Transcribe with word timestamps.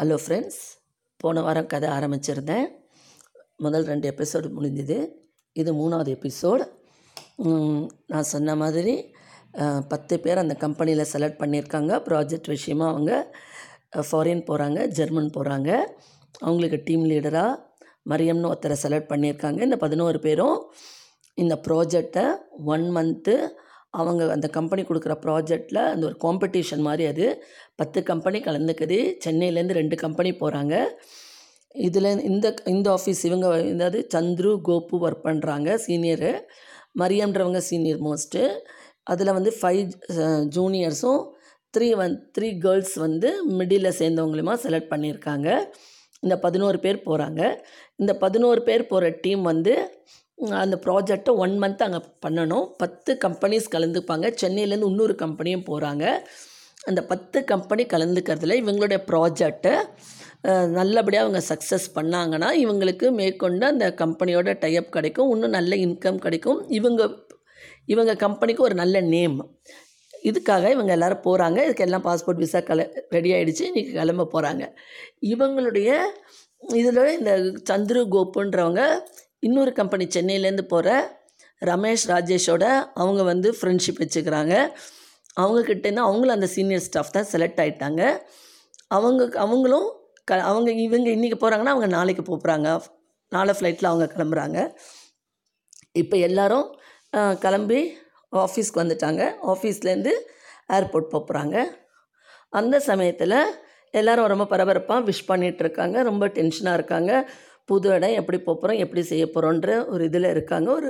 Hello 0.00 0.16
friends 0.22 0.58
போன 1.22 1.42
வாரம் 1.44 1.68
கதை 1.72 1.88
ஆரம்பிச்சிருந்தேன். 1.88 2.66
முதல் 3.64 3.86
ரெண்டு 3.90 4.06
எபிசோடு 4.10 4.48
முடிஞ்சுது. 4.56 4.98
இது 5.60 5.70
மூணாவது 5.78 6.10
எபிசோடு 6.16 6.64
நான் 8.12 8.28
சொன்ன 8.32 8.56
மாதிரி 8.62 8.94
பத்து 9.92 10.14
பேர் 10.24 10.42
அந்த 10.42 10.54
கம்பெனியில் 10.64 11.10
செலக்ட் 11.12 11.40
பண்ணியிருக்காங்க. 11.42 11.92
ப்ராஜெக்ட் 12.08 12.52
விஷயமா 12.54 12.88
அவங்க 12.92 13.12
ஃபாரின் 14.08 14.44
போகிறாங்க 14.50 14.82
ஜெர்மன் 14.98 15.32
போகிறாங்க 15.36 15.70
அவங்களுக்கு 16.46 16.80
டீம் 16.88 17.06
லீடராக 17.12 17.54
மரியம்னு 18.12 18.50
ஒருத்தரை 18.52 18.78
செலக்ட் 18.84 19.10
பண்ணியிருக்காங்க. 19.14 19.60
இந்த 19.68 19.78
பதினோரு 19.84 20.20
பேரும் 20.26 20.58
இந்த 21.34 21.56
ப்ராஜெக்டை 21.68 22.26
ஒன் 22.74 22.86
மந்த்து 22.98 23.36
அவங்க 24.00 24.22
அந்த 24.36 24.48
கம்பெனி 24.56 24.82
கொடுக்குற 24.88 25.14
ப்ராஜெக்டில் 25.24 25.80
அந்த 25.92 26.04
ஒரு 26.10 26.16
காம்படிஷன் 26.24 26.84
மாதிரி 26.88 27.04
அது. 27.12 27.26
பத்து 27.80 27.98
கம்பெனி 28.10 28.40
கலந்துக்குது. 28.48 28.98
சென்னையிலேருந்து 29.26 29.78
ரெண்டு 29.80 29.96
கம்பெனி 30.04 30.32
போகிறாங்க 30.42 30.74
இதில் 31.88 32.10
இந்த 32.30 32.46
இந்த 32.74 32.88
ஆஃபீஸ் 32.96 33.22
இவங்க 33.28 33.46
அதாவது 33.72 33.98
சந்துரு 34.14 34.52
கோபு 34.68 34.98
ஒர்க் 35.06 35.26
பண்ணுறாங்க 35.28 35.70
சீனியரு 35.86 36.32
மரியம்ன்றவங்க 37.00 37.60
சீனியர் 37.70 38.02
மோஸ்ட்டு 38.06 38.42
அதில் 39.12 39.36
வந்து 39.38 39.50
ஃபைவ் 39.60 39.90
ஜூனியர்ஸும் 40.56 41.20
த்ரீ 41.74 41.88
வந் 42.00 42.14
த்ரீ 42.36 42.48
கேர்ள்ஸ் 42.64 42.94
வந்து 43.06 43.28
மிடில் 43.58 43.96
சேர்ந்தவங்களுமா 43.98 44.54
செலக்ட் 44.64 44.92
பண்ணியிருக்காங்க. 44.92 45.48
இந்த 46.22 46.34
பதினோரு 46.44 46.78
பேர் 46.84 46.98
போகிறாங்க 47.06 47.42
இந்த 48.02 48.12
பதினோரு 48.22 48.60
பேர் 48.68 48.90
போகிற 48.92 49.10
டீம் 49.24 49.42
வந்து 49.42 49.74
அந்த 50.62 50.76
ப்ராஜெக்டை 50.84 51.32
ஒன் 51.44 51.54
மந்த் 51.62 51.84
அங்கே 51.86 52.00
பண்ணணும். 52.26 52.66
பத்து 52.82 53.18
கம்பெனிஸ் 53.24 53.72
கலந்துப்பாங்க. 53.76 54.26
சென்னையிலேருந்து 54.42 54.90
இன்னொரு 54.92 55.14
கம்பெனியும் 55.24 55.66
போகிறாங்க 55.70 56.04
அந்த 56.90 57.00
பத்து 57.12 57.38
கம்பெனி 57.44 57.84
கலந்துக்கிறதுல 57.92 58.56
இவங்களுடைய 58.62 58.98
ப்ராஜெக்டை 59.10 59.72
நல்லபடியாக 60.78 61.24
அவங்க 61.24 61.40
சக்ஸஸ் 61.48 61.86
பண்ணாங்கன்னா 61.94 62.48
இவங்களுக்கு 62.64 63.06
மேற்கொண்டு 63.20 63.64
அந்த 63.66 63.86
கம்பெனியோட 64.02 64.50
டைப் 64.64 64.94
கிடைக்கும். 64.96 65.30
இன்னும் 65.34 65.56
நல்ல 65.58 65.74
இன்கம் 65.86 66.22
கிடைக்கும். 66.26 66.60
இவங்க 66.78 67.02
இவங்க 67.94 68.12
கம்பெனிக்கு 68.24 68.62
ஒரு 68.62 68.74
நல்ல 68.74 69.00
நேம் 69.14 69.38
இதுக்காக 70.28 70.64
இவங்க 70.74 70.90
எல்லோரும் 70.96 71.24
போகிறாங்க 71.26 71.58
இதுக்கு 71.66 71.84
எல்லாம் 71.84 72.04
பாஸ்போர்ட் 72.06 72.42
விசா 72.44 72.60
கல 72.60 72.84
ரெடி 73.14 73.30
ஆகிடுச்சு 73.32 73.64
இன்றைக்கி 73.70 73.92
கிளம்ப 73.92 74.28
போகிறாங்க 74.34 74.64
இவங்களுடைய 75.34 75.90
இதில் 76.80 77.02
இந்த 77.18 77.32
சந்துரு 77.70 78.02
கோப்புன்றவங்க 78.14 78.82
இன்னொரு 79.42 79.72
கம்பெனி 79.72 80.04
சென்னையிலேருந்து 80.16 80.64
போகிற 80.74 80.90
ரமேஷ் 81.62 82.04
ராஜேஷோட 82.12 82.64
அவங்க 83.02 83.22
வந்து 83.32 83.48
ஃப்ரெண்ட்ஷிப் 83.58 84.00
வச்சுக்கிறாங்க. 84.02 84.54
அவங்கக்கிட்டேருந்து 85.42 86.06
அவங்களும் 86.08 86.36
அந்த 86.38 86.48
சீனியர் 86.54 86.84
ஸ்டாஃப் 86.86 87.14
தான் 87.16 87.30
செலக்ட் 87.32 87.60
ஆகிட்டாங்க 87.64 88.02
அவங்க 88.96 89.22
அவங்களும் 89.44 89.88
க 90.28 90.38
அவங்க 90.50 90.70
இவங்க 90.86 91.08
இன்றைக்கி 91.16 91.36
போகிறாங்கன்னா 91.42 91.74
அவங்க 91.74 91.88
நாளைக்கு 91.96 92.22
போகிறாங்க 92.30 92.68
நாளை 93.32 93.52
ஃப்ளைட்டில் 93.58 93.90
அவங்க 93.90 94.06
கிளம்புறாங்க. 94.14 94.58
இப்போ 96.02 96.16
எல்லோரும் 96.28 96.66
கிளம்பி 97.44 97.80
ஆஃபீஸ்க்கு 98.44 98.82
வந்துட்டாங்க. 98.82 99.22
ஆஃபீஸ்லேருந்து 99.52 100.12
ஏர்போர்ட் 100.76 101.12
போகிறாங்க 101.14 101.56
அந்த 102.58 102.76
சமயத்தில் 102.90 103.38
எல்லோரும் 103.98 104.30
ரொம்ப 104.32 104.44
பரபரப்பாக 104.52 105.04
விஷ் 105.08 105.28
பண்ணிகிட்ருக்காங்க 105.28 105.96
ரொம்ப 106.08 106.24
டென்ஷனாக 106.38 106.78
இருக்காங்க. 106.78 107.12
புது 107.70 107.88
இடம் 107.96 108.16
எப்படி 108.20 108.38
போகிறோம் 108.48 108.80
எப்படி 108.84 109.02
செய்ய 109.10 109.24
போகிறோன்ற 109.34 109.70
ஒரு 109.92 110.02
இதில் 110.08 110.32
இருக்காங்க. 110.34 110.68
ஒரு 110.78 110.88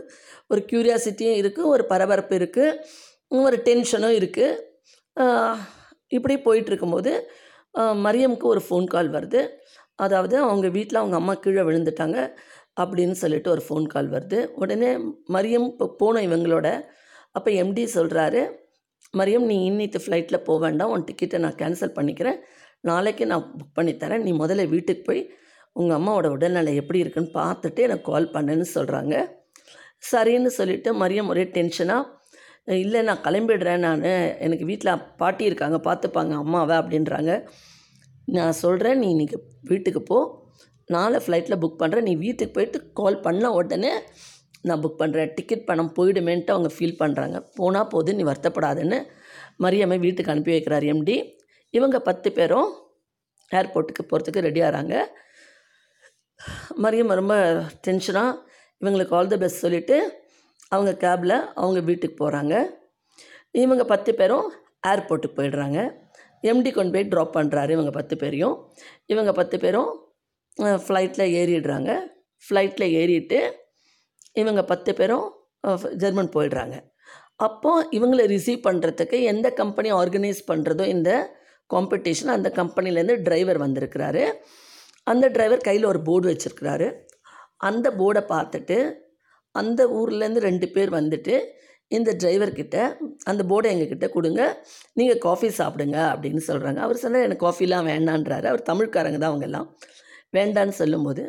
ஒரு 0.52 0.60
க்யூரியாசிட்டியும் 0.70 1.38
இருக்குது 1.42 1.70
ஒரு 1.74 1.84
பரபரப்பு 1.92 2.34
இருக்குது 2.40 3.44
ஒரு 3.46 3.56
டென்ஷனும் 3.68 4.16
இருக்குது 4.20 4.58
இப்படி 6.16 6.34
போயிட்டுருக்கும்போது 6.46 7.12
மரியமுக்கு 8.06 8.46
ஒரு 8.54 8.60
ஃபோன் 8.66 8.86
கால் 8.94 9.08
வருது. 9.16 9.40
அதாவது 10.04 10.34
அவங்க 10.44 10.66
வீட்டில் 10.76 11.00
அவங்க 11.00 11.16
அம்மா 11.20 11.34
கீழே 11.44 11.62
விழுந்துட்டாங்க 11.68 12.18
அப்படின்னு 12.82 13.16
சொல்லிட்டு 13.22 13.48
ஒரு 13.54 13.62
ஃபோன் 13.66 13.86
கால் 13.94 14.08
வருது. 14.14 14.38
உடனே 14.62 14.90
மரியம் 15.36 15.66
இப்போ 15.72 15.86
போனோம் 16.02 16.26
இவங்களோட. 16.28 16.68
அப்போ 17.36 17.50
எம்டி 17.62 17.84
சொல்கிறாரு 17.96 18.42
மரியம் 19.18 19.46
நீ 19.50 19.56
இன்னித்து 19.70 19.98
ஃப்ளைட்டில் 20.04 20.44
போக 20.48 20.58
வேண்டாம். 20.66 20.90
உன் 20.94 21.06
டிக்கெட்டை 21.08 21.38
நான் 21.44 21.58
கேன்சல் 21.62 21.96
பண்ணிக்கிறேன். 21.98 22.38
நாளைக்கு 22.90 23.24
நான் 23.32 23.44
புக் 23.58 23.76
பண்ணித்தரேன் 23.78 24.24
நீ 24.26 24.32
முதல்ல 24.42 24.64
வீட்டுக்கு 24.74 25.04
போய் 25.08 25.22
உங்கள் 25.76 25.96
அம்மாவோட 25.98 26.26
உடல்நிலை 26.26 26.72
எப்படி 26.82 26.98
இருக்குன்னு 26.98 27.32
பார்த்துட்டு 27.40 27.80
எனக்கு 27.86 28.06
கால் 28.10 28.32
பண்ணுன்னு 28.34 28.66
சொல்கிறாங்க 28.74 29.14
சரின்னு 30.10 30.50
சொல்லிவிட்டு 30.58 30.90
மரியம் 31.02 31.30
ஒரே 31.32 31.44
டென்ஷனாக 31.56 32.14
இல்லை 32.84 33.00
நான் 33.02 33.24
கிளம்பிடுறேன் 33.24 33.84
நான். 33.86 34.02
எனக்கு 34.38 34.64
வீட்டில் 34.64 35.02
பாட்டி 35.16 35.44
இருக்காங்க 35.44 35.78
பார்த்துப்பாங்க 35.88 36.32
அம்மாவை 36.44 36.74
அப்படின்றாங்க. 36.76 37.32
நான் 38.28 38.56
சொல்கிறேன் 38.62 38.98
நீ 38.98 39.08
இன்னைக்கு 39.10 39.38
வீட்டுக்கு 39.62 40.00
போ. 40.02 40.18
நாளை 40.88 41.18
ஃப்ளைட்டில் 41.24 41.60
புக் 41.62 41.80
பண்ணுறேன் 41.82 42.06
நீ 42.08 42.14
வீட்டுக்கு 42.16 42.54
போயிட்டு 42.56 42.78
கால் 42.92 43.20
பண்ண 43.20 43.46
உடனே 43.52 43.92
நான் 44.62 44.82
புக் 44.82 45.00
பண்ணுறேன் 45.02 45.30
டிக்கெட் 45.34 45.64
பணம் 45.64 45.92
போயிடுமேன்ட்டு 45.98 46.54
அவங்க 46.54 46.70
ஃபீல் 46.76 47.00
பண்ணுறாங்க 47.02 47.36
போனால் 47.56 47.88
போது 47.88 48.14
நீ 48.14 48.22
வருத்தப்படாதுன்னு 48.30 48.98
மரியம்மை 49.64 49.98
வீட்டுக்கு 49.98 50.32
அனுப்பி 50.32 50.54
வைக்கிறார் 50.54 50.86
எம்டி 50.92 51.16
இவங்க 51.74 51.98
பத்து 52.00 52.28
பேரும் 52.32 52.70
ஏர்போர்ட்டுக்கு 53.50 54.02
போகிறதுக்கு 54.02 54.46
ரெடி 54.48 54.60
ஆகிறாங்க 54.60 54.94
மரியம் 56.84 57.12
ரொம்ப 57.20 57.34
டென்ஷனாக 57.86 58.32
இவங்களுக்கு 58.80 59.14
ஆல் 59.18 59.30
தி 59.32 59.36
பெஸ்ட் 59.36 59.62
சொல்லிவிட்டு 59.64 59.96
அவங்க 60.68 60.92
கேபில் 61.04 61.36
அவங்க 61.60 61.80
வீட்டுக்கு 61.80 62.16
போகிறாங்க 62.22 62.54
இவங்க 63.64 63.84
பத்து 63.84 64.10
பேரும் 64.14 64.46
ஏர்போர்ட்டுக்கு 64.90 65.38
போயிடுறாங்க. 65.38 65.78
எம்டி 66.50 66.70
கொண்டு 66.72 66.92
போய் 66.94 67.08
ட்ராப் 67.12 67.36
பண்ணுறாரு 67.36 67.70
இவங்க 67.76 67.92
பத்து 67.98 68.14
பேரையும். 68.16 68.56
இவங்க 69.12 69.30
பத்து 69.32 69.56
பேரும் 69.58 69.90
ஃப்ளைட்டில் 70.84 71.32
ஏறிடுறாங்க. 71.40 71.90
ஃப்ளைட்டில் 72.44 72.86
ஏறிட்டு 73.00 73.38
இவங்க 74.42 74.62
பத்து 74.64 74.90
பேரும் 74.94 75.26
ஜெர்மன் 76.02 76.34
போயிடுறாங்க. 76.36 76.76
அப்போது 77.46 77.88
இவங்களை 77.98 78.24
ரிசீவ் 78.34 78.60
பண்ணுறதுக்கு 78.68 79.16
எந்த 79.32 79.46
கம்பெனி 79.62 79.88
ஆர்கனைஸ் 79.92 80.42
பண்ணுறதோ 80.52 80.84
இந்த 80.96 81.10
காம்படிஷன் 81.74 82.34
அந்த 82.36 82.48
கம்பெனிலேருந்து 82.56 83.16
டிரைவர் 83.22 83.58
வந்திருக்கிறாரு. 83.64 84.24
அந்த 85.06 85.26
டிரைவர் 85.34 85.66
கையில் 85.68 85.90
ஒரு 85.92 86.00
போர்டு 86.08 86.26
வச்சுருக்கிறாரு. 86.30 86.88
அந்த 87.68 87.86
போர்டை 88.00 88.22
பார்த்துட்டு 88.34 88.78
அந்த 89.54 89.82
ஊர்லேருந்து 89.98 90.40
ரெண்டு 90.48 90.66
பேர் 90.74 90.90
வந்துட்டு 90.98 91.34
இந்த 91.90 92.10
டிரைவர்கிட்ட 92.22 92.76
அந்த 93.30 93.42
போர்டை 93.50 93.68
எங்ககிட்ட 93.74 94.06
கொடுங்க 94.14 94.42
நீங்கள் 94.98 95.20
காஃபி 95.26 95.48
சாப்பிடுங்க 95.60 95.98
அப்படின்னு 96.12 96.42
சொல்கிறாங்க 96.48 96.80
அவர் 96.86 97.02
சொன்னார் 97.04 97.26
எனக்கு 97.26 97.44
காஃபிலாம் 97.46 97.88
வேண்டான்றாரு. 97.92 98.46
அவர் 98.52 98.68
தமிழ்காரங்க 98.70 99.18
தான் 99.20 99.32
அவங்கெல்லாம் 99.32 99.68
வேண்டான்னு 100.38 100.74
சொல்லும்போது 100.80 101.24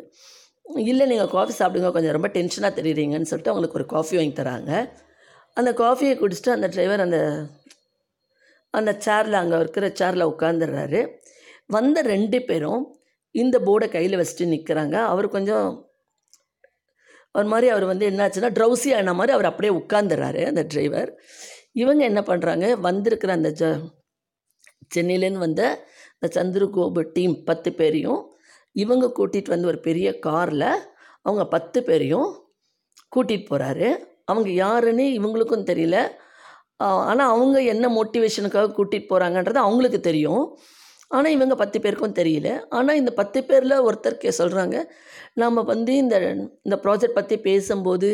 இல்லை 0.92 1.04
நீங்கள் 1.12 1.32
காஃபி 1.36 1.54
சாப்பிடுங்க 1.60 1.90
கொஞ்சம் 1.96 2.16
ரொம்ப 2.16 2.30
டென்ஷனாக 2.38 2.72
தெரியுறீங்கன்னு 2.78 3.30
சொல்லிட்டு 3.30 3.52
அவங்களுக்கு 3.52 3.78
ஒரு 3.80 3.86
காஃபி 3.94 4.14
வாங்கி 4.18 4.34
தராங்க. 4.40 4.72
அந்த 5.56 5.70
காஃபியை 5.84 6.14
குடிச்சிட்டு 6.22 6.56
அந்த 6.56 6.66
டிரைவர் 6.74 7.04
அந்த 7.06 7.20
அந்த 8.74 8.90
சேரில் 9.06 9.40
அங்கே 9.42 9.58
இருக்கிற 9.62 9.86
சேரில் 10.00 10.30
உட்காந்துடுறாரு 10.32 11.00
வந்த 11.76 11.98
ரெண்டு 12.14 12.38
பேரும் 12.48 12.82
இந்த 13.40 13.56
போர்டை 13.66 13.88
கையில் 13.94 14.18
வச்சுட்டு 14.20 14.52
நிற்கிறாங்க 14.54 14.96
அவர் 15.12 15.28
கொஞ்சம் 15.36 15.66
அவர் 17.34 17.50
மாதிரி 17.52 17.68
அவர் 17.72 17.86
வந்து 17.92 18.04
என்னாச்சுன்னா 18.10 18.50
ட்ரௌசி 18.58 18.90
ஆன 18.98 19.14
மாதிரி 19.18 19.32
அவர் 19.36 19.50
அப்படியே 19.50 19.72
உட்காந்துடுறாரு 19.80 20.42
அந்த 20.50 20.62
டிரைவர் 20.72 21.10
இவங்க 21.82 22.02
என்ன 22.10 22.20
பண்ணுறாங்க 22.28 22.66
வந்திருக்கிற 22.86 23.32
அந்த 23.38 23.50
ஜ 23.60 23.64
சென்னையிலேருந்து 24.94 25.44
வந்த 25.46 25.62
இந்த 26.14 26.28
சந்திரகோபு 26.36 27.02
டீம் 27.16 27.34
பத்து 27.48 27.70
பேரையும் 27.80 28.20
இவங்க 28.76 29.06
கூட்டிகிட்டு 29.18 29.52
வந்து 29.54 29.70
ஒரு 29.72 29.80
பெரிய 29.88 30.08
காரில் 30.26 30.68
அவங்க 31.26 31.42
பத்து 31.54 31.78
பேரையும் 31.88 32.28
கூட்டிகிட்டு 33.12 33.48
போகிறாரு 33.50 33.88
அவங்க 34.30 34.48
யாருன்னு 34.64 35.04
இவங்களுக்கும் 35.18 35.68
தெரியல. 35.70 35.96
ஆனால் 37.10 37.30
அவங்க 37.34 37.58
என்ன 37.72 37.86
மோட்டிவேஷனுக்காக 37.96 38.72
கூட்டிகிட்டு 38.76 39.10
போகிறாங்கன்றது 39.12 39.60
அவங்களுக்கு 39.66 40.00
தெரியும். 40.08 40.42
ஆனால் 41.10 41.34
இவங்க 41.36 41.54
பத்து 41.60 41.78
பேருக்கும் 41.80 42.16
தெரியல. 42.18 42.48
ஆனால் 42.68 42.98
இந்த 43.00 43.12
பத்து 43.20 43.38
பேரில் 43.48 43.84
ஒருத்தர் 43.86 44.20
கே 44.22 44.32
சொல்கிறாங்க 44.38 44.76
நாம் 45.40 45.60
வந்து 45.70 45.92
இந்த 46.02 46.16
இந்த 46.66 46.76
ப்ராஜெக்ட் 46.84 47.18
பற்றி 47.18 47.36
பேசும்போது 47.46 48.08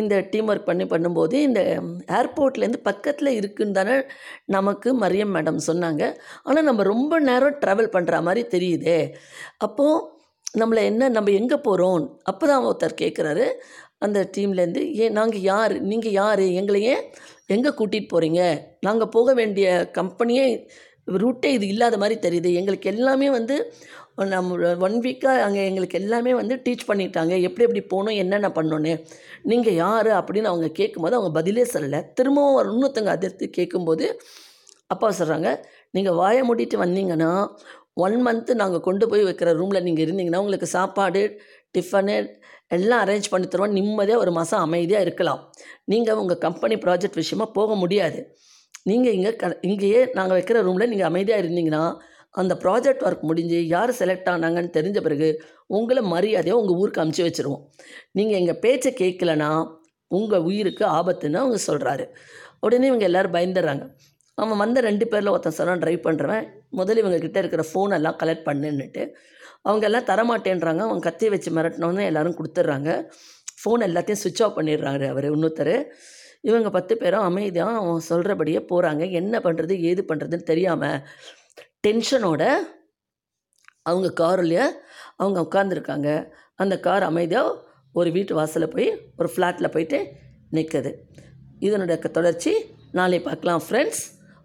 இந்த 0.00 0.14
டீம் 0.32 0.48
ஒர்க் 0.52 0.68
பண்ணி 0.70 0.84
பண்ணும்போது 0.92 1.36
இந்த 1.48 1.60
ஏர்போர்ட்லேருந்து 2.18 2.80
பக்கத்தில் 2.90 3.30
இருக்குன்னு 3.40 3.78
தானே 3.78 3.96
நமக்கு 4.56 4.90
மரியம் 5.02 5.34
மேடம் 5.36 5.60
சொன்னாங்க. 5.68 6.02
ஆனால் 6.42 6.68
நம்ம 6.68 6.82
ரொம்ப 6.92 7.20
நேரம் 7.30 7.60
ட்ராவல் 7.62 7.94
பண்ணுற 7.96 8.22
மாதிரி 8.28 8.44
தெரியுதே. 8.56 8.98
அப்போது 9.66 10.02
நம்மளை 10.60 10.82
என்ன 10.90 11.08
நம்ம 11.08 11.30
எங்கே 11.40 11.58
போகிறோம் 11.68 12.02
அப்போ 12.30 12.44
தான் 12.46 12.66
ஒருத்தர் 12.68 13.00
கேட்குறாரு 13.02 13.46
அந்த 14.04 14.18
டீம்லேருந்து 14.36 14.82
ஏன் 15.02 15.16
நாங்கள் 15.18 15.44
யார்? 15.52 15.74
நீங்கள் 15.90 16.16
யார்? 16.20 16.42
எங்களை 16.60 16.80
ஏன் 16.92 17.04
எங்கே 17.54 17.70
கூட்டிகிட்டு 17.78 18.12
போகிறீங்க 18.12 18.42
நாங்கள் 18.86 19.12
போக 19.16 19.32
வேண்டிய 19.40 19.68
கம்பெனியே 19.98 20.46
ரூட்டே 21.06 21.50
இது 21.56 21.66
இல்லாத 21.72 21.96
மாதிரி 22.02 22.16
தெரியுது. 22.26 22.50
எங்களுக்கு 22.60 22.88
எல்லாமே 22.94 23.28
வந்து 23.38 23.56
நம்ம 24.32 24.72
ஒன் 24.86 24.96
வீக்காக 25.04 25.44
அங்கே 25.46 25.62
எங்களுக்கு 25.70 25.98
எல்லாமே 26.00 26.32
வந்து 26.40 26.54
டீச் 26.64 26.88
பண்ணிட்டாங்க. 26.90 27.32
எப்படி 27.46 27.64
எப்படி 27.66 27.82
போகணும் 27.92 28.18
என்னென்ன 28.22 28.48
பண்ணணுன்னு 28.58 28.92
நீங்கள் 29.50 29.78
யார் 29.84 30.10
அப்படின்னு 30.18 30.50
அவங்க 30.52 30.68
கேட்கும்போது 30.80 31.16
அவங்க 31.18 31.32
பதிலே 31.38 31.64
சொல்லலை. 31.74 32.00
திரும்பவும் 32.18 32.58
ஒரு 32.60 32.68
இன்னொருத்தங்க 32.74 33.12
அதிர்த்து 33.16 33.48
கேட்கும்போது 33.58 34.06
அப்பா 34.94 35.08
சொல்கிறாங்க 35.18 35.50
நீங்கள் 35.96 36.18
வாயை 36.20 36.42
மூடிட்டு 36.48 36.78
வந்தீங்கன்னா 36.84 37.32
ஒன் 38.04 38.16
மந்த்து 38.26 38.52
நாங்கள் 38.60 38.86
கொண்டு 38.86 39.04
போய் 39.10 39.26
வைக்கிற 39.28 39.50
ரூமில் 39.58 39.84
நீங்கள் 39.86 40.04
இருந்தீங்கன்னா 40.06 40.42
உங்களுக்கு 40.44 40.68
சாப்பாடு 40.76 41.22
டிஃபனு 41.76 42.16
எல்லாம் 42.76 43.02
அரேஞ்ச் 43.04 43.30
பண்ணி 43.32 43.46
தருவோம். 43.48 43.74
நிம்மதியாக 43.78 44.22
ஒரு 44.24 44.32
மாதம் 44.38 44.62
அமைதியாக 44.66 45.06
இருக்கலாம். 45.06 45.40
நீங்கள் 45.92 46.20
உங்கள் 46.22 46.42
கம்பெனி 46.46 46.76
ப்ராஜெக்ட் 46.84 47.20
விஷயமாக 47.22 47.54
போக 47.58 47.74
முடியாது. 47.82 48.20
நீங்கள் 48.88 49.14
இங்கே 49.16 49.30
க 49.42 49.46
இங்கேயே 49.68 50.00
நாங்கள் 50.16 50.36
வைக்கிற 50.38 50.58
ரூமில் 50.66 50.90
நீங்கள் 50.92 51.10
அமைதியாக 51.10 51.42
இருந்தீங்கன்னா 51.44 51.84
அந்த 52.40 52.52
ப்ராஜெக்ட் 52.62 53.04
ஒர்க் 53.08 53.28
முடிஞ்சு 53.28 53.58
யார் 53.74 53.92
செலக்ட் 53.98 54.28
ஆனாங்கன்னு 54.32 54.70
தெரிஞ்ச 54.76 54.98
பிறகு 55.06 55.28
உங்களை 55.76 56.02
மரியாதையாக 56.14 56.60
உங்கள் 56.60 56.78
ஊருக்கு 56.80 57.02
அமுச்சு 57.02 57.22
வச்சுருவோம். 57.26 57.62
நீங்கள் 58.18 58.38
எங்கள் 58.40 58.58
பேச்சை 58.64 58.90
கேட்கலனா 59.02 59.50
உங்கள் 60.10 60.44
உயிருக்கு 60.48 60.84
ஆபத்துன்னு 60.96 61.40
அவங்க 61.42 61.58
சொல்கிறாரு 61.66 62.04
உடனே 62.66 62.86
இவங்க 62.90 63.06
எல்லோரும் 63.10 63.36
பயந்துடுறாங்க. 63.36 63.84
அவன் 64.38 64.60
வந்த 64.62 64.78
ரெண்டு 64.88 65.04
பேரில் 65.12 65.32
ஒருத்தன் 65.34 65.56
சொன்னான் 65.58 65.82
ட்ரைவ் 65.84 66.00
பண்ணுறவன் 66.06 66.44
முதல்ல 66.78 67.02
இவங்கக்கிட்ட 67.02 67.38
இருக்கிற 67.42 67.64
ஃபோனெல்லாம் 67.70 68.18
கலெக்ட் 68.22 68.46
பண்ணுன்னுட்டு 68.48 69.02
அவங்க 69.68 69.84
எல்லாம் 69.88 70.08
தரமாட்டேன்றாங்க. 70.10 70.82
அவங்க 70.86 71.04
கத்தி 71.08 71.28
வச்சு 71.34 71.50
மிரட்டினோன்னு 71.56 72.02
எல்லோரும் 72.10 72.36
கொடுத்துட்றாங்க. 72.38 72.90
ஃபோன் 73.60 73.84
எல்லாத்தையும் 73.88 74.22
சுவிட்ச் 74.22 74.42
ஆஃப் 74.46 74.56
பண்ணிடுறாரு 74.58 75.06
அவர் 75.12 75.26
இன்னொருத்தர். 75.30 75.74
இவங்க 76.44 76.70
பத்து 76.70 76.96
பேரும் 76.96 77.20
அமைதியாக 77.20 77.76
அவன் 77.76 78.00
சொல்கிறபடியே 78.08 78.60
போகிறாங்க 78.70 79.10
என்ன 79.10 79.38
பண்ணுறது 79.38 79.80
ஏது 79.80 80.04
பண்ணுறதுன்னு 80.08 80.42
தெரியாமல் 80.42 80.98
டென்ஷனோட 81.86 82.42
அவங்க 83.82 84.12
காருலேயே 84.12 84.66
அவங்க 85.16 85.40
உட்காந்துருக்காங்க 85.40 86.08
அந்த 86.54 86.80
கார் 86.80 87.02
அமைதியாக 87.02 87.72
ஒரு 87.92 88.10
வீட்டு 88.12 88.34
வாசலில் 88.34 88.68
போய் 88.68 88.88
ஒரு 89.16 89.30
ஃப்ளாட்டில் 89.36 89.68
போயிட்டு 89.68 89.98
நிற்குது 90.52 90.90
இதனுடைய 91.58 91.96
க- 92.02 92.08
தொடர்ச்சி. 92.08 92.52
நாளை 92.92 93.20
பார்க்கலாம் 93.20 93.62
ஃப்ரெண்ட்ஸ் 93.68 94.02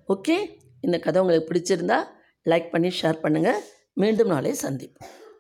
ஓகே 0.09 0.35
இந்த 0.81 0.99
கதை 0.99 1.21
உங்களுக்கு 1.21 1.49
பிடிச்சிருந்தா 1.51 1.97
லைக் 2.45 2.69
பண்ணி 2.69 2.87
ஷேர் 3.01 3.23
பண்ணுங்கள் 3.23 3.59
மீண்டும் 3.93 4.27
நாளை 4.27 4.55
சந்திப்போம். 4.63 5.09